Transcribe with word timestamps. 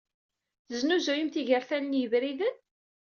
Tesnuzuyem 0.67 1.29
tigertal 1.33 1.83
n 1.85 1.97
yebriden? 1.99 2.55